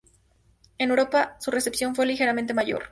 En 0.79 0.89
Europa 0.89 1.37
su 1.39 1.51
recepción 1.51 1.93
fue 1.93 2.07
ligeramente 2.07 2.55
mejor. 2.55 2.79